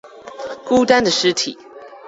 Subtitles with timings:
[0.65, 1.59] 孤單的屍體